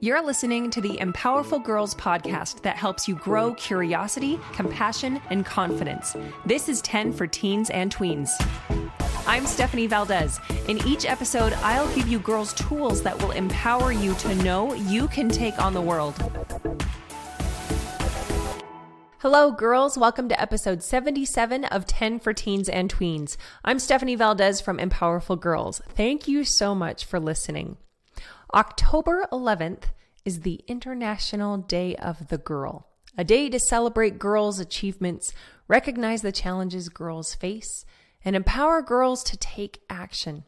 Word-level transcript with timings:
You're 0.00 0.24
listening 0.24 0.70
to 0.70 0.80
the 0.80 0.96
Empowerful 0.98 1.62
Girls 1.62 1.94
podcast 1.94 2.62
that 2.62 2.76
helps 2.76 3.06
you 3.06 3.14
grow 3.16 3.54
curiosity, 3.54 4.40
compassion, 4.52 5.20
and 5.30 5.44
confidence. 5.44 6.16
This 6.46 6.68
is 6.68 6.80
10 6.82 7.12
for 7.12 7.26
teens 7.26 7.70
and 7.70 7.94
tweens. 7.94 8.30
I'm 9.26 9.46
Stephanie 9.46 9.86
Valdez. 9.86 10.40
In 10.68 10.78
each 10.86 11.04
episode, 11.04 11.52
I'll 11.54 11.92
give 11.94 12.08
you 12.08 12.18
girls 12.18 12.54
tools 12.54 13.02
that 13.02 13.20
will 13.20 13.32
empower 13.32 13.92
you 13.92 14.14
to 14.14 14.34
know 14.36 14.74
you 14.74 15.08
can 15.08 15.28
take 15.28 15.58
on 15.58 15.74
the 15.74 15.82
world. 15.82 16.14
Hello, 19.18 19.50
girls. 19.50 19.98
Welcome 19.98 20.28
to 20.28 20.40
episode 20.40 20.82
77 20.82 21.64
of 21.66 21.86
10 21.86 22.20
for 22.20 22.32
Teens 22.32 22.68
and 22.68 22.92
Tweens. 22.92 23.36
I'm 23.64 23.78
Stephanie 23.78 24.16
Valdez 24.16 24.60
from 24.60 24.78
Empowerful 24.78 25.40
Girls. 25.40 25.80
Thank 25.88 26.28
you 26.28 26.44
so 26.44 26.74
much 26.74 27.04
for 27.04 27.18
listening. 27.18 27.76
October 28.54 29.26
11th 29.32 29.86
is 30.24 30.42
the 30.42 30.60
International 30.68 31.58
Day 31.58 31.96
of 31.96 32.28
the 32.28 32.38
Girl, 32.38 32.86
a 33.18 33.24
day 33.24 33.48
to 33.48 33.58
celebrate 33.58 34.20
girls' 34.20 34.60
achievements, 34.60 35.32
recognize 35.66 36.22
the 36.22 36.30
challenges 36.30 36.88
girls 36.88 37.34
face, 37.34 37.84
and 38.24 38.36
empower 38.36 38.80
girls 38.80 39.24
to 39.24 39.36
take 39.36 39.80
action. 39.90 40.44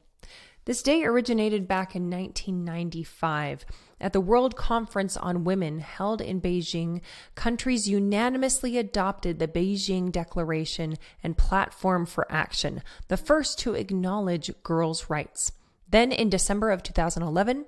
This 0.66 0.84
day 0.84 1.02
originated 1.02 1.66
back 1.66 1.96
in 1.96 2.08
1995 2.08 3.66
at 4.00 4.12
the 4.12 4.20
World 4.20 4.54
Conference 4.54 5.16
on 5.16 5.42
Women 5.42 5.80
held 5.80 6.20
in 6.20 6.40
Beijing. 6.40 7.00
Countries 7.34 7.88
unanimously 7.88 8.78
adopted 8.78 9.40
the 9.40 9.48
Beijing 9.48 10.12
Declaration 10.12 10.94
and 11.24 11.36
Platform 11.36 12.06
for 12.06 12.30
Action, 12.30 12.84
the 13.08 13.16
first 13.16 13.58
to 13.58 13.74
acknowledge 13.74 14.52
girls' 14.62 15.10
rights. 15.10 15.50
Then 15.88 16.12
in 16.12 16.30
December 16.30 16.70
of 16.70 16.84
2011, 16.84 17.64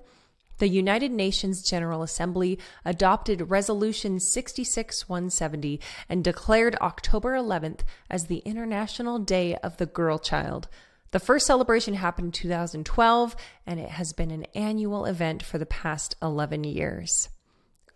the 0.59 0.67
United 0.67 1.11
Nations 1.11 1.61
General 1.63 2.03
Assembly 2.03 2.59
adopted 2.85 3.49
Resolution 3.49 4.19
66170 4.19 5.79
and 6.07 6.23
declared 6.23 6.75
October 6.75 7.33
11th 7.33 7.79
as 8.09 8.25
the 8.25 8.39
International 8.39 9.19
Day 9.19 9.55
of 9.55 9.77
the 9.77 9.85
Girl 9.85 10.19
Child. 10.19 10.67
The 11.11 11.19
first 11.19 11.47
celebration 11.47 11.95
happened 11.95 12.27
in 12.27 12.31
2012, 12.33 13.35
and 13.65 13.79
it 13.79 13.89
has 13.89 14.13
been 14.13 14.29
an 14.29 14.45
annual 14.53 15.05
event 15.05 15.41
for 15.41 15.57
the 15.57 15.65
past 15.65 16.15
11 16.21 16.65
years. 16.65 17.29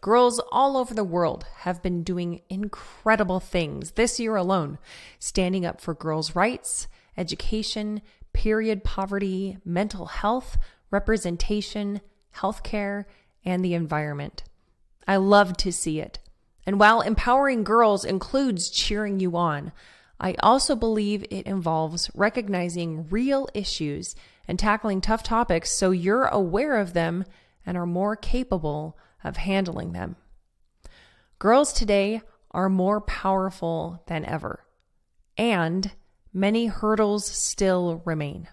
Girls 0.01 0.41
all 0.51 0.75
over 0.75 0.93
the 0.93 1.03
world 1.03 1.45
have 1.59 1.83
been 1.83 2.03
doing 2.03 2.41
incredible 2.49 3.39
things 3.39 3.91
this 3.91 4.19
year 4.19 4.35
alone, 4.35 4.79
standing 5.19 5.65
up 5.65 5.79
for 5.79 5.93
girls' 5.93 6.35
rights, 6.35 6.87
education, 7.15 8.01
period 8.33 8.83
poverty, 8.83 9.57
mental 9.63 10.07
health, 10.07 10.57
representation, 10.91 12.01
healthcare, 12.37 13.05
and 13.45 13.63
the 13.63 13.73
environment. 13.73 14.43
I 15.07 15.17
love 15.17 15.57
to 15.57 15.71
see 15.71 15.99
it. 15.99 16.19
And 16.65 16.79
while 16.79 17.01
empowering 17.01 17.63
girls 17.63 18.05
includes 18.05 18.69
cheering 18.69 19.19
you 19.19 19.35
on, 19.35 19.71
I 20.19 20.35
also 20.41 20.75
believe 20.75 21.25
it 21.29 21.45
involves 21.45 22.09
recognizing 22.13 23.09
real 23.09 23.49
issues 23.53 24.15
and 24.47 24.57
tackling 24.57 25.01
tough 25.01 25.23
topics 25.23 25.71
so 25.71 25.91
you're 25.91 26.25
aware 26.25 26.77
of 26.77 26.93
them 26.93 27.25
and 27.65 27.77
are 27.77 27.85
more 27.85 28.15
capable 28.15 28.97
of 29.23 29.37
handling 29.37 29.91
them. 29.91 30.15
Girls 31.39 31.73
today 31.73 32.21
are 32.51 32.69
more 32.69 33.01
powerful 33.01 34.01
than 34.07 34.23
ever, 34.23 34.63
and 35.37 35.91
many 36.31 36.67
hurdles 36.67 37.25
still 37.25 38.01
remain. 38.05 38.47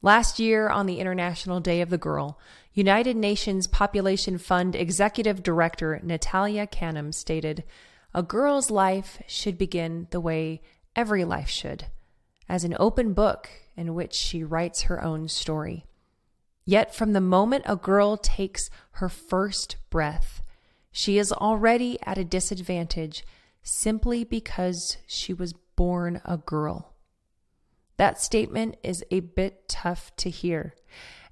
Last 0.00 0.38
year, 0.38 0.68
on 0.68 0.86
the 0.86 1.00
International 1.00 1.60
Day 1.60 1.80
of 1.80 1.90
the 1.90 1.98
Girl, 1.98 2.38
United 2.76 3.16
Nations 3.16 3.66
Population 3.66 4.36
Fund 4.36 4.76
Executive 4.76 5.42
Director 5.42 5.98
Natalia 6.02 6.66
Kanem 6.66 7.14
stated, 7.14 7.64
A 8.12 8.22
girl's 8.22 8.70
life 8.70 9.22
should 9.26 9.56
begin 9.56 10.08
the 10.10 10.20
way 10.20 10.60
every 10.94 11.24
life 11.24 11.48
should, 11.48 11.86
as 12.50 12.64
an 12.64 12.76
open 12.78 13.14
book 13.14 13.48
in 13.78 13.94
which 13.94 14.12
she 14.12 14.44
writes 14.44 14.82
her 14.82 15.02
own 15.02 15.26
story. 15.26 15.86
Yet, 16.66 16.94
from 16.94 17.14
the 17.14 17.20
moment 17.22 17.64
a 17.66 17.76
girl 17.76 18.18
takes 18.18 18.68
her 18.90 19.08
first 19.08 19.76
breath, 19.88 20.42
she 20.92 21.16
is 21.16 21.32
already 21.32 21.98
at 22.02 22.18
a 22.18 22.24
disadvantage 22.24 23.24
simply 23.62 24.22
because 24.22 24.98
she 25.06 25.32
was 25.32 25.54
born 25.76 26.20
a 26.26 26.36
girl. 26.36 26.92
That 27.96 28.20
statement 28.20 28.76
is 28.82 29.02
a 29.10 29.20
bit 29.20 29.66
tough 29.66 30.14
to 30.16 30.28
hear. 30.28 30.74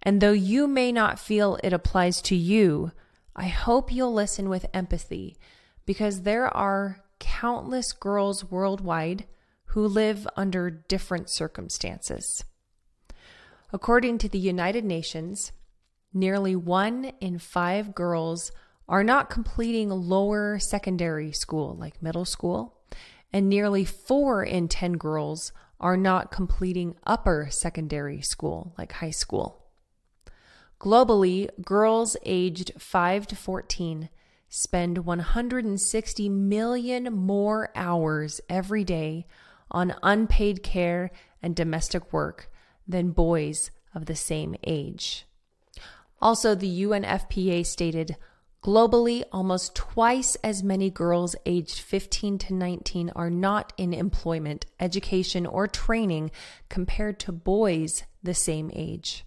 And 0.04 0.20
though 0.20 0.32
you 0.32 0.66
may 0.66 0.92
not 0.92 1.18
feel 1.18 1.58
it 1.62 1.72
applies 1.72 2.20
to 2.22 2.36
you, 2.36 2.92
I 3.34 3.48
hope 3.48 3.90
you'll 3.90 4.12
listen 4.12 4.48
with 4.48 4.66
empathy 4.74 5.36
because 5.86 6.22
there 6.22 6.54
are 6.54 7.00
countless 7.18 7.92
girls 7.92 8.44
worldwide 8.50 9.26
who 9.66 9.86
live 9.86 10.28
under 10.36 10.70
different 10.70 11.30
circumstances. 11.30 12.44
According 13.72 14.18
to 14.18 14.28
the 14.28 14.38
United 14.38 14.84
Nations, 14.84 15.52
nearly 16.12 16.54
one 16.54 17.12
in 17.20 17.38
five 17.38 17.94
girls 17.94 18.52
are 18.88 19.02
not 19.02 19.30
completing 19.30 19.88
lower 19.88 20.58
secondary 20.58 21.32
school, 21.32 21.76
like 21.80 22.02
middle 22.02 22.26
school, 22.26 22.78
and 23.32 23.48
nearly 23.48 23.84
four 23.84 24.44
in 24.44 24.68
10 24.68 24.92
girls 24.92 25.52
are 25.80 25.96
not 25.96 26.30
completing 26.30 26.94
upper 27.04 27.48
secondary 27.50 28.20
school, 28.20 28.74
like 28.78 28.92
high 28.92 29.10
school. 29.10 29.63
Globally, 30.80 31.48
girls 31.64 32.16
aged 32.24 32.72
5 32.78 33.26
to 33.28 33.36
14 33.36 34.08
spend 34.48 34.98
160 34.98 36.28
million 36.28 37.12
more 37.12 37.70
hours 37.74 38.40
every 38.48 38.84
day 38.84 39.26
on 39.68 39.94
unpaid 40.02 40.62
care 40.62 41.10
and 41.42 41.56
domestic 41.56 42.12
work 42.12 42.48
than 42.86 43.10
boys 43.10 43.72
of 43.94 44.06
the 44.06 44.14
same 44.14 44.54
age. 44.64 45.26
Also, 46.20 46.54
the 46.54 46.84
UNFPA 46.84 47.66
stated 47.66 48.16
globally, 48.62 49.24
almost 49.32 49.74
twice 49.74 50.36
as 50.44 50.62
many 50.62 50.88
girls 50.88 51.34
aged 51.44 51.80
15 51.80 52.38
to 52.38 52.54
19 52.54 53.10
are 53.16 53.30
not 53.30 53.72
in 53.76 53.92
employment, 53.92 54.66
education, 54.78 55.46
or 55.46 55.66
training 55.66 56.30
compared 56.68 57.18
to 57.20 57.32
boys 57.32 58.04
the 58.22 58.34
same 58.34 58.70
age. 58.72 59.24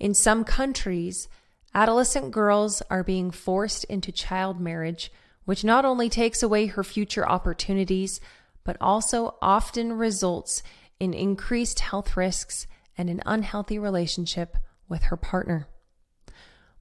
In 0.00 0.14
some 0.14 0.44
countries, 0.44 1.28
adolescent 1.74 2.30
girls 2.30 2.82
are 2.90 3.04
being 3.04 3.30
forced 3.30 3.84
into 3.84 4.10
child 4.10 4.58
marriage, 4.58 5.12
which 5.44 5.62
not 5.62 5.84
only 5.84 6.08
takes 6.08 6.42
away 6.42 6.66
her 6.66 6.82
future 6.82 7.28
opportunities, 7.28 8.18
but 8.64 8.78
also 8.80 9.36
often 9.42 9.92
results 9.92 10.62
in 10.98 11.12
increased 11.12 11.80
health 11.80 12.16
risks 12.16 12.66
and 12.96 13.10
an 13.10 13.22
unhealthy 13.26 13.78
relationship 13.78 14.56
with 14.88 15.04
her 15.04 15.16
partner. 15.18 15.68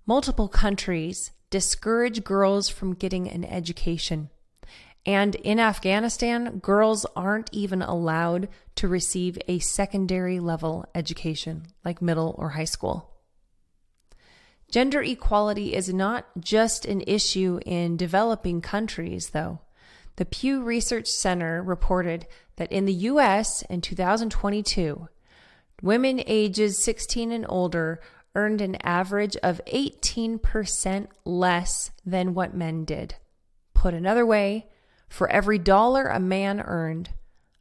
Multiple 0.05 0.47
countries 0.47 1.31
discourage 1.49 2.23
girls 2.23 2.69
from 2.69 2.93
getting 2.93 3.29
an 3.29 3.43
education. 3.43 4.29
And 5.09 5.33
in 5.33 5.59
Afghanistan, 5.59 6.59
girls 6.59 7.03
aren't 7.15 7.49
even 7.51 7.81
allowed 7.81 8.47
to 8.75 8.87
receive 8.87 9.39
a 9.47 9.57
secondary 9.57 10.39
level 10.39 10.85
education 10.93 11.65
like 11.83 11.99
middle 11.99 12.35
or 12.37 12.49
high 12.49 12.65
school. 12.65 13.09
Gender 14.69 15.01
equality 15.01 15.73
is 15.73 15.91
not 15.91 16.27
just 16.39 16.85
an 16.85 17.01
issue 17.07 17.59
in 17.65 17.97
developing 17.97 18.61
countries, 18.61 19.31
though. 19.31 19.61
The 20.17 20.25
Pew 20.25 20.61
Research 20.61 21.07
Center 21.07 21.63
reported 21.63 22.27
that 22.57 22.71
in 22.71 22.85
the 22.85 22.93
U.S. 22.93 23.63
in 23.63 23.81
2022, 23.81 25.07
women 25.81 26.21
ages 26.27 26.77
16 26.83 27.31
and 27.31 27.47
older 27.49 27.99
earned 28.35 28.61
an 28.61 28.75
average 28.83 29.35
of 29.37 29.59
18% 29.65 31.07
less 31.25 31.89
than 32.05 32.35
what 32.35 32.53
men 32.53 32.85
did. 32.85 33.15
Put 33.73 33.95
another 33.95 34.23
way, 34.23 34.67
for 35.09 35.29
every 35.29 35.57
dollar 35.57 36.05
a 36.05 36.19
man 36.19 36.61
earned, 36.61 37.09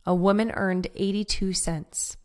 a 0.07 0.15
woman 0.15 0.51
earned 0.53 0.87
82 0.95 1.53
cents, 1.55 2.17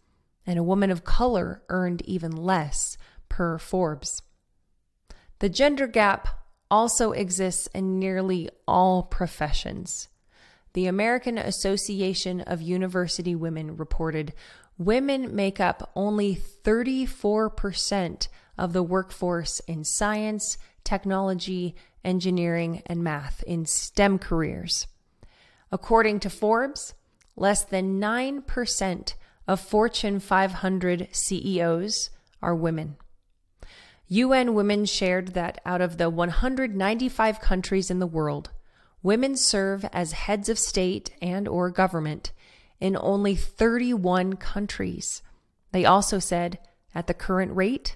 and 0.46 0.60
a 0.60 0.64
woman 0.64 0.92
of 0.92 1.04
color 1.04 1.64
earned 1.70 2.02
even 2.04 2.32
less 2.32 2.98
per 3.30 3.58
Forbes. 3.58 4.22
The 5.40 5.50
gender 5.50 5.88
gap 5.88 6.28
also 6.70 7.12
exists 7.12 7.68
in 7.68 8.00
nearly 8.00 8.50
all 8.68 9.04
professions. 9.04 10.10
The 10.74 10.88
American 10.88 11.38
Association 11.38 12.42
of 12.42 12.62
University 12.62 13.36
Women 13.36 13.78
reported 13.78 14.34
women 14.78 15.36
make 15.36 15.60
up 15.60 15.92
only 15.96 16.36
34% 16.36 18.28
of 18.58 18.74
the 18.74 18.84
workforce 18.84 19.60
in 19.62 19.84
science, 19.84 20.58
technology, 20.84 21.76
engineering, 22.04 22.82
and 22.86 23.04
math 23.04 23.44
in 23.44 23.66
STEM 23.66 24.20
careers. 24.20 24.88
According 25.74 26.20
to 26.20 26.30
Forbes, 26.30 26.94
less 27.36 27.64
than 27.64 28.00
9% 28.00 29.14
of 29.48 29.60
Fortune 29.60 30.20
500 30.20 31.08
CEOs 31.12 32.12
are 32.44 32.54
women. 32.54 32.96
UN 34.08 34.54
Women 34.54 34.86
shared 34.86 35.30
that 35.30 35.60
out 35.66 35.82
of 35.82 35.98
the 35.98 36.12
195 36.12 37.40
countries 37.40 37.90
in 37.90 37.98
the 37.98 38.06
world, 38.06 38.52
women 39.02 39.36
serve 39.36 39.84
as 39.92 40.12
heads 40.12 40.48
of 40.48 40.60
state 40.60 41.10
and 41.24 41.48
or 41.48 41.72
government 41.72 42.34
in 42.80 42.96
only 43.02 43.36
31 43.36 44.34
countries. 44.36 45.24
They 45.72 45.86
also 45.86 46.20
said 46.20 46.60
at 46.94 47.08
the 47.08 47.16
current 47.16 47.56
rate, 47.56 47.96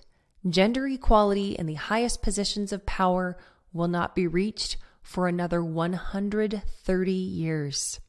gender 0.49 0.87
equality 0.87 1.51
in 1.51 1.67
the 1.67 1.75
highest 1.75 2.23
positions 2.23 2.73
of 2.73 2.87
power 2.87 3.37
will 3.71 3.87
not 3.87 4.15
be 4.15 4.25
reached 4.25 4.77
for 5.07 5.29
another 5.29 5.63
130 5.63 7.11
years. 7.11 8.01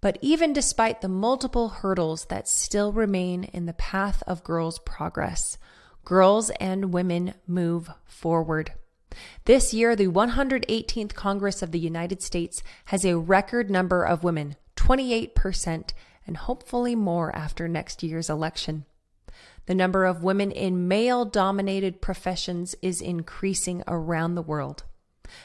But 0.00 0.18
even 0.20 0.52
despite 0.52 1.00
the 1.00 1.08
multiple 1.08 1.68
hurdles 1.68 2.24
that 2.24 2.48
still 2.48 2.92
remain 2.92 3.44
in 3.44 3.66
the 3.66 3.72
path 3.72 4.20
of 4.26 4.42
girls' 4.42 4.80
progress, 4.80 5.58
girls 6.04 6.50
and 6.58 6.92
women 6.92 7.34
move 7.46 7.88
forward. 8.04 8.72
This 9.44 9.72
year, 9.72 9.94
the 9.94 10.08
118th 10.08 11.14
Congress 11.14 11.62
of 11.62 11.70
the 11.70 11.78
United 11.78 12.20
States 12.20 12.64
has 12.86 13.04
a 13.04 13.18
record 13.18 13.70
number 13.70 14.02
of 14.02 14.24
women, 14.24 14.56
28%, 14.74 15.92
and 16.26 16.36
hopefully 16.36 16.96
more 16.96 17.34
after 17.34 17.68
next 17.68 18.02
year's 18.02 18.28
election. 18.28 18.86
The 19.66 19.74
number 19.76 20.04
of 20.04 20.24
women 20.24 20.50
in 20.50 20.88
male 20.88 21.24
dominated 21.24 22.02
professions 22.02 22.74
is 22.82 23.00
increasing 23.00 23.84
around 23.86 24.34
the 24.34 24.42
world. 24.42 24.82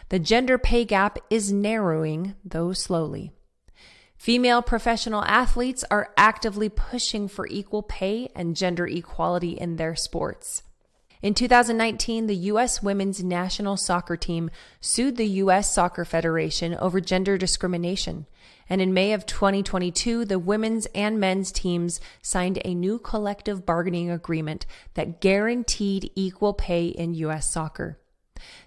The 0.10 0.20
gender 0.20 0.58
pay 0.58 0.86
gap 0.86 1.18
is 1.30 1.52
narrowing, 1.52 2.36
though 2.44 2.74
slowly. 2.74 3.32
Female 4.18 4.62
professional 4.62 5.24
athletes 5.26 5.84
are 5.92 6.14
actively 6.18 6.70
pushing 6.70 7.28
for 7.28 7.48
equal 7.48 7.84
pay 7.84 8.30
and 8.36 8.56
gender 8.56 8.88
equality 8.88 9.52
in 9.52 9.76
their 9.76 9.96
sports. 9.96 10.64
In 11.22 11.34
2019, 11.34 12.28
the 12.28 12.36
U.S. 12.36 12.84
women's 12.84 13.24
national 13.24 13.78
soccer 13.78 14.16
team 14.16 14.52
sued 14.80 15.18
the 15.18 15.28
U.S. 15.28 15.74
Soccer 15.74 16.06
Federation 16.06 16.76
over 16.76 17.02
gender 17.02 17.38
discrimination. 17.38 18.28
And 18.70 18.82
in 18.82 18.94
May 18.94 19.14
of 19.14 19.26
2022, 19.26 20.26
the 20.26 20.40
women's 20.40 20.86
and 20.88 21.20
men's 21.20 21.52
teams 21.52 22.00
signed 22.22 22.60
a 22.64 22.76
new 22.76 23.00
collective 23.00 23.66
bargaining 23.66 24.12
agreement 24.12 24.66
that 24.94 25.22
guaranteed 25.22 26.12
equal 26.16 26.54
pay 26.54 26.88
in 26.88 27.14
U.S. 27.16 27.52
soccer. 27.52 27.98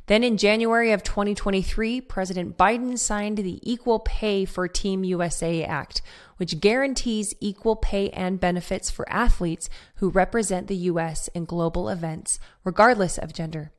Then 0.06 0.24
in 0.24 0.38
January 0.38 0.92
of 0.92 1.02
2023, 1.02 2.00
President 2.00 2.56
Biden 2.56 2.98
signed 2.98 3.38
the 3.38 3.60
Equal 3.62 4.00
Pay 4.00 4.44
for 4.44 4.66
Team 4.66 5.04
USA 5.04 5.62
Act, 5.64 6.00
which 6.38 6.60
guarantees 6.60 7.34
equal 7.40 7.76
pay 7.76 8.10
and 8.10 8.40
benefits 8.40 8.90
for 8.90 9.08
athletes 9.10 9.68
who 9.96 10.08
represent 10.08 10.66
the 10.66 10.76
U.S. 10.76 11.28
in 11.28 11.44
global 11.44 11.88
events, 11.88 12.40
regardless 12.64 13.18
of 13.18 13.34
gender. 13.34 13.72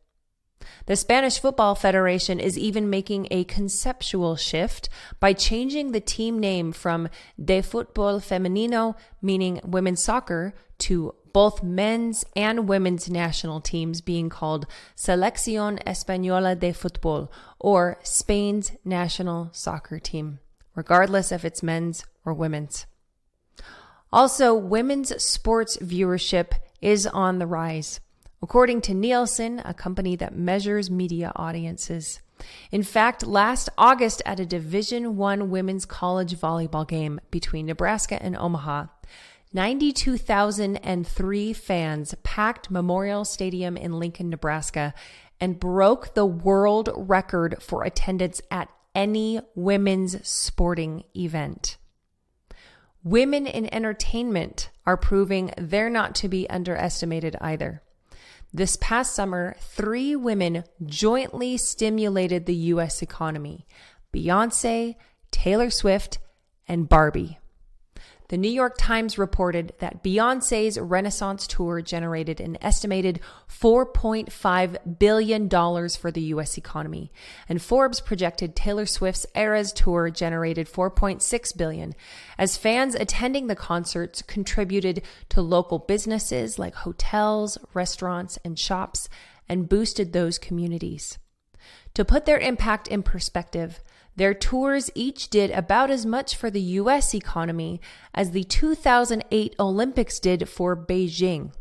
The 0.85 0.95
Spanish 0.95 1.39
Football 1.39 1.75
Federation 1.75 2.39
is 2.39 2.57
even 2.57 2.89
making 2.89 3.27
a 3.31 3.45
conceptual 3.45 4.35
shift 4.35 4.89
by 5.19 5.33
changing 5.33 5.91
the 5.91 6.01
team 6.01 6.39
name 6.39 6.71
from 6.73 7.09
De 7.43 7.61
Fútbol 7.61 8.21
Femenino, 8.21 8.95
meaning 9.21 9.61
women's 9.63 10.03
soccer, 10.03 10.53
to 10.79 11.15
both 11.33 11.63
men's 11.63 12.25
and 12.35 12.67
women's 12.67 13.09
national 13.09 13.61
teams 13.61 14.01
being 14.01 14.29
called 14.29 14.67
Selección 14.95 15.81
Española 15.85 16.59
de 16.59 16.71
Fútbol 16.71 17.29
or 17.59 17.99
Spain's 18.03 18.71
national 18.83 19.49
soccer 19.51 19.99
team, 19.99 20.39
regardless 20.75 21.31
if 21.31 21.45
it's 21.45 21.63
men's 21.63 22.05
or 22.25 22.33
women's. 22.33 22.85
Also, 24.11 24.53
women's 24.53 25.21
sports 25.21 25.77
viewership 25.77 26.53
is 26.81 27.05
on 27.05 27.39
the 27.39 27.47
rise, 27.47 27.99
according 28.41 28.81
to 28.81 28.93
Nielsen, 28.93 29.61
a 29.63 29.73
company 29.73 30.15
that 30.15 30.35
measures 30.35 30.89
media 30.89 31.31
audiences. 31.35 32.21
In 32.71 32.83
fact, 32.83 33.25
last 33.25 33.69
August 33.77 34.21
at 34.25 34.39
a 34.39 34.45
Division 34.45 35.17
1 35.17 35.49
women's 35.49 35.85
college 35.85 36.35
volleyball 36.35 36.87
game 36.87 37.19
between 37.31 37.65
Nebraska 37.65 38.21
and 38.21 38.35
Omaha, 38.35 38.85
92,003 39.51 41.53
fans 41.53 42.13
packed 42.21 42.69
Memorial 42.69 43.25
Stadium 43.25 43.75
in 43.75 43.97
Lincoln, 43.97 44.29
Nebraska, 44.29 44.93
and 45.39 45.59
broke 45.59 46.13
the 46.13 46.25
world 46.25 46.89
record 46.95 47.55
for 47.61 47.83
attendance 47.83 48.41
at 48.51 48.69
any 48.93 49.39
women's 49.55 50.27
sporting 50.27 51.03
event. 51.15 51.77
Women 53.03 53.47
in 53.47 53.73
entertainment 53.73 54.69
are 54.85 54.97
proving 54.97 55.51
they're 55.57 55.89
not 55.89 56.13
to 56.15 56.27
be 56.27 56.49
underestimated 56.49 57.35
either. 57.41 57.81
This 58.53 58.77
past 58.81 59.15
summer, 59.15 59.55
three 59.59 60.15
women 60.15 60.63
jointly 60.85 61.57
stimulated 61.57 62.45
the 62.45 62.55
U.S. 62.55 63.01
economy 63.01 63.65
Beyonce, 64.13 64.95
Taylor 65.31 65.69
Swift, 65.69 66.19
and 66.67 66.89
Barbie. 66.89 67.38
The 68.29 68.37
New 68.37 68.51
York 68.51 68.75
Times 68.77 69.17
reported 69.17 69.73
that 69.79 70.03
Beyonce's 70.03 70.79
Renaissance 70.79 71.47
tour 71.47 71.81
generated 71.81 72.39
an 72.39 72.59
estimated 72.61 73.21
$4.5 73.49 74.99
billion 74.99 75.49
for 75.49 76.11
the 76.11 76.21
U.S. 76.21 76.55
economy, 76.55 77.11
and 77.47 77.59
Forbes 77.59 77.99
projected 77.99 78.55
Taylor 78.55 78.85
Swift's 78.85 79.25
Eras 79.35 79.73
tour 79.73 80.11
generated 80.11 80.67
4.6 80.67 81.57
billion, 81.57 81.95
as 82.37 82.55
fans 82.55 82.93
attending 82.93 83.47
the 83.47 83.55
concerts 83.55 84.21
contributed 84.21 85.01
to 85.29 85.41
local 85.41 85.79
businesses 85.79 86.59
like 86.59 86.75
hotels, 86.75 87.57
restaurants, 87.73 88.37
and 88.45 88.59
shops, 88.59 89.09
and 89.47 89.67
boosted 89.67 90.13
those 90.13 90.37
communities. 90.37 91.17
To 91.95 92.05
put 92.05 92.25
their 92.25 92.37
impact 92.37 92.87
in 92.87 93.01
perspective, 93.01 93.81
their 94.19 94.33
tours 94.33 94.91
each 94.95 95.29
did 95.29 95.49
about 95.51 95.89
as 95.89 96.05
much 96.05 96.35
for 96.35 96.51
the 96.51 96.61
US 96.61 97.15
economy 97.15 97.79
as 98.13 98.31
the 98.31 98.43
2008 98.43 99.55
Olympics 99.57 100.19
did 100.19 100.49
for 100.49 100.75
Beijing. 100.75 101.53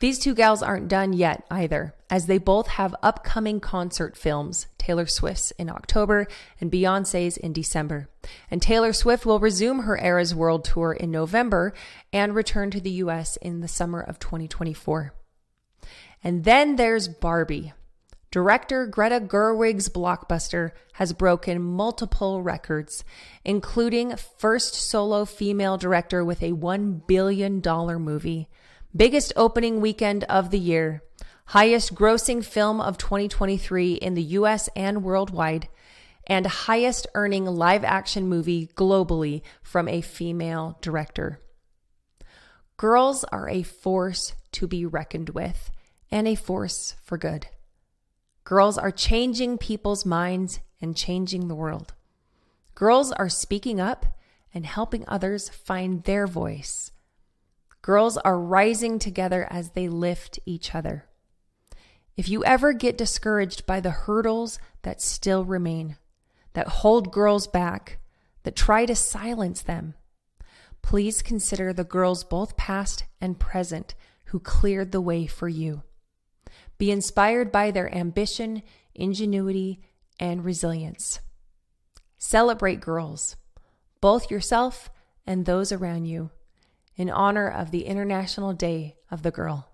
These 0.00 0.18
two 0.18 0.34
gals 0.34 0.62
aren't 0.62 0.88
done 0.88 1.12
yet 1.12 1.44
either, 1.48 1.94
as 2.10 2.26
they 2.26 2.38
both 2.38 2.66
have 2.66 2.94
upcoming 3.04 3.60
concert 3.60 4.16
films 4.16 4.66
Taylor 4.78 5.06
Swift's 5.06 5.52
in 5.52 5.70
October 5.70 6.26
and 6.60 6.72
Beyonce's 6.72 7.36
in 7.36 7.52
December. 7.52 8.08
And 8.50 8.60
Taylor 8.60 8.92
Swift 8.92 9.24
will 9.24 9.38
resume 9.38 9.80
her 9.80 9.96
Eras 9.96 10.34
World 10.34 10.64
Tour 10.64 10.92
in 10.92 11.12
November 11.12 11.72
and 12.12 12.34
return 12.34 12.72
to 12.72 12.80
the 12.80 12.98
US 13.02 13.36
in 13.36 13.60
the 13.60 13.68
summer 13.68 14.00
of 14.00 14.18
2024. 14.18 15.14
And 16.24 16.42
then 16.42 16.74
there's 16.74 17.06
Barbie. 17.06 17.72
Director 18.36 18.84
Greta 18.86 19.18
Gerwig's 19.18 19.88
blockbuster 19.88 20.72
has 20.92 21.14
broken 21.14 21.58
multiple 21.62 22.42
records, 22.42 23.02
including 23.46 24.14
first 24.14 24.74
solo 24.74 25.24
female 25.24 25.78
director 25.78 26.22
with 26.22 26.42
a 26.42 26.52
$1 26.52 27.06
billion 27.06 27.62
movie, 27.98 28.50
biggest 28.94 29.32
opening 29.36 29.80
weekend 29.80 30.24
of 30.24 30.50
the 30.50 30.58
year, 30.58 31.02
highest 31.46 31.94
grossing 31.94 32.44
film 32.44 32.78
of 32.78 32.98
2023 32.98 33.94
in 33.94 34.12
the 34.12 34.22
US 34.22 34.68
and 34.76 35.02
worldwide, 35.02 35.68
and 36.26 36.46
highest 36.46 37.06
earning 37.14 37.46
live 37.46 37.84
action 37.84 38.28
movie 38.28 38.66
globally 38.76 39.40
from 39.62 39.88
a 39.88 40.02
female 40.02 40.76
director. 40.82 41.40
Girls 42.76 43.24
are 43.32 43.48
a 43.48 43.62
force 43.62 44.34
to 44.52 44.66
be 44.66 44.84
reckoned 44.84 45.30
with 45.30 45.70
and 46.10 46.28
a 46.28 46.34
force 46.34 46.96
for 47.02 47.16
good. 47.16 47.46
Girls 48.46 48.78
are 48.78 48.92
changing 48.92 49.58
people's 49.58 50.06
minds 50.06 50.60
and 50.80 50.96
changing 50.96 51.48
the 51.48 51.54
world. 51.56 51.94
Girls 52.76 53.10
are 53.10 53.28
speaking 53.28 53.80
up 53.80 54.06
and 54.54 54.64
helping 54.64 55.04
others 55.08 55.48
find 55.48 56.04
their 56.04 56.28
voice. 56.28 56.92
Girls 57.82 58.16
are 58.18 58.38
rising 58.38 59.00
together 59.00 59.48
as 59.50 59.70
they 59.70 59.88
lift 59.88 60.38
each 60.46 60.76
other. 60.76 61.06
If 62.16 62.28
you 62.28 62.44
ever 62.44 62.72
get 62.72 62.96
discouraged 62.96 63.66
by 63.66 63.80
the 63.80 63.90
hurdles 63.90 64.60
that 64.82 65.02
still 65.02 65.44
remain, 65.44 65.96
that 66.52 66.68
hold 66.68 67.10
girls 67.10 67.48
back, 67.48 67.98
that 68.44 68.54
try 68.54 68.86
to 68.86 68.94
silence 68.94 69.60
them, 69.60 69.94
please 70.82 71.20
consider 71.20 71.72
the 71.72 71.82
girls 71.82 72.22
both 72.22 72.56
past 72.56 73.06
and 73.20 73.40
present 73.40 73.96
who 74.26 74.38
cleared 74.38 74.92
the 74.92 75.00
way 75.00 75.26
for 75.26 75.48
you. 75.48 75.82
Be 76.78 76.90
inspired 76.90 77.50
by 77.50 77.70
their 77.70 77.92
ambition, 77.94 78.62
ingenuity, 78.94 79.80
and 80.18 80.44
resilience. 80.44 81.20
Celebrate 82.18 82.80
girls, 82.80 83.36
both 84.00 84.30
yourself 84.30 84.90
and 85.26 85.44
those 85.44 85.72
around 85.72 86.06
you, 86.06 86.30
in 86.96 87.10
honor 87.10 87.48
of 87.48 87.70
the 87.70 87.86
International 87.86 88.52
Day 88.52 88.96
of 89.10 89.22
the 89.22 89.30
Girl. 89.30 89.68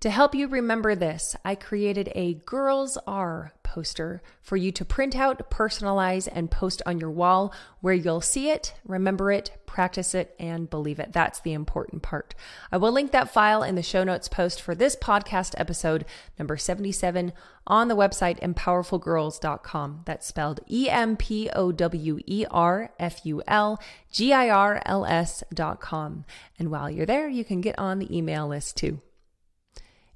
To 0.00 0.10
help 0.10 0.34
you 0.34 0.48
remember 0.48 0.94
this, 0.94 1.36
I 1.44 1.54
created 1.54 2.10
a 2.14 2.34
Girls 2.34 2.96
Are 3.06 3.52
poster 3.70 4.20
for 4.42 4.56
you 4.56 4.72
to 4.72 4.84
print 4.84 5.14
out, 5.14 5.48
personalize, 5.48 6.28
and 6.30 6.50
post 6.50 6.82
on 6.84 6.98
your 6.98 7.10
wall 7.10 7.54
where 7.80 7.94
you'll 7.94 8.20
see 8.20 8.50
it, 8.50 8.74
remember 8.84 9.30
it, 9.30 9.56
practice 9.64 10.12
it, 10.12 10.34
and 10.40 10.68
believe 10.68 10.98
it. 10.98 11.12
That's 11.12 11.40
the 11.40 11.52
important 11.52 12.02
part. 12.02 12.34
I 12.72 12.78
will 12.78 12.90
link 12.90 13.12
that 13.12 13.32
file 13.32 13.62
in 13.62 13.76
the 13.76 13.82
show 13.82 14.02
notes 14.02 14.26
post 14.26 14.60
for 14.60 14.74
this 14.74 14.96
podcast 14.96 15.54
episode, 15.56 16.04
number 16.36 16.56
77, 16.56 17.32
on 17.64 17.86
the 17.86 17.96
website 17.96 18.40
empowerfulgirls.com. 18.40 20.02
That's 20.04 20.26
spelled 20.26 20.60
E 20.68 20.90
M 20.90 21.16
P 21.16 21.48
O 21.54 21.70
W 21.70 22.18
E 22.26 22.44
R 22.50 22.90
F 22.98 23.24
U 23.24 23.40
L 23.46 23.80
G 24.10 24.32
I 24.32 24.50
R 24.50 24.82
L 24.84 25.06
S.com. 25.06 26.24
And 26.58 26.70
while 26.72 26.90
you're 26.90 27.06
there, 27.06 27.28
you 27.28 27.44
can 27.44 27.60
get 27.60 27.78
on 27.78 28.00
the 28.00 28.16
email 28.16 28.48
list 28.48 28.76
too. 28.76 29.00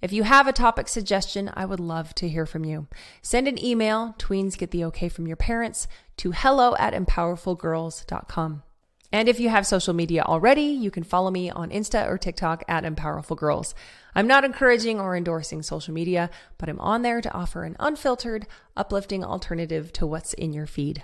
If 0.04 0.12
you 0.12 0.24
have 0.24 0.46
a 0.46 0.52
topic 0.52 0.88
suggestion, 0.88 1.50
I 1.54 1.64
would 1.64 1.80
love 1.80 2.14
to 2.16 2.28
hear 2.28 2.44
from 2.44 2.66
you. 2.66 2.88
Send 3.22 3.48
an 3.48 3.58
email, 3.58 4.14
tweens 4.18 4.58
get 4.58 4.70
the 4.70 4.84
okay 4.84 5.08
from 5.08 5.26
your 5.26 5.38
parents, 5.38 5.88
to 6.18 6.32
hello 6.32 6.76
at 6.78 6.92
empowerfulgirls.com. 6.92 8.62
And 9.10 9.28
if 9.30 9.40
you 9.40 9.48
have 9.48 9.66
social 9.66 9.94
media 9.94 10.20
already, 10.20 10.64
you 10.64 10.90
can 10.90 11.04
follow 11.04 11.30
me 11.30 11.48
on 11.48 11.70
Insta 11.70 12.06
or 12.06 12.18
TikTok 12.18 12.64
at 12.68 12.84
empowerfulgirls. 12.84 13.72
I'm 14.14 14.26
not 14.26 14.44
encouraging 14.44 15.00
or 15.00 15.16
endorsing 15.16 15.62
social 15.62 15.94
media, 15.94 16.28
but 16.58 16.68
I'm 16.68 16.80
on 16.80 17.00
there 17.00 17.22
to 17.22 17.32
offer 17.32 17.64
an 17.64 17.74
unfiltered, 17.80 18.46
uplifting 18.76 19.24
alternative 19.24 19.90
to 19.94 20.06
what's 20.06 20.34
in 20.34 20.52
your 20.52 20.66
feed. 20.66 21.02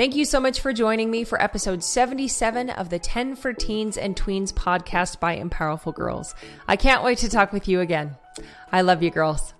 Thank 0.00 0.16
you 0.16 0.24
so 0.24 0.40
much 0.40 0.60
for 0.60 0.72
joining 0.72 1.10
me 1.10 1.24
for 1.24 1.42
episode 1.42 1.84
77 1.84 2.70
of 2.70 2.88
the 2.88 2.98
10 2.98 3.36
for 3.36 3.52
Teens 3.52 3.98
and 3.98 4.16
Tweens 4.16 4.50
podcast 4.50 5.20
by 5.20 5.38
Empowerful 5.38 5.94
Girls. 5.94 6.34
I 6.66 6.76
can't 6.76 7.04
wait 7.04 7.18
to 7.18 7.28
talk 7.28 7.52
with 7.52 7.68
you 7.68 7.80
again. 7.80 8.16
I 8.72 8.80
love 8.80 9.02
you, 9.02 9.10
girls. 9.10 9.52